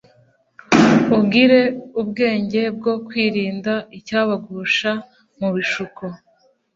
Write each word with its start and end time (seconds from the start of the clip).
ugire 1.19 1.61
ubwenge 2.01 2.61
bwo 2.77 2.93
kwirinda 3.07 3.73
icyabagusha 3.97 4.91
mu 5.39 5.49
bishuko 5.55 6.03